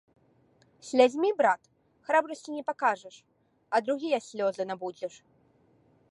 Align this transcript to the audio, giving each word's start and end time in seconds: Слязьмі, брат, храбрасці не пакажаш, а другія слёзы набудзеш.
Слязьмі, 0.87 1.29
брат, 1.41 1.61
храбрасці 2.07 2.49
не 2.55 2.63
пакажаш, 2.69 3.15
а 3.75 3.81
другія 3.89 4.19
слёзы 4.29 4.63
набудзеш. 4.71 5.13